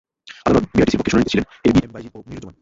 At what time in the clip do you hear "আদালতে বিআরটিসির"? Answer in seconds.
0.47-0.99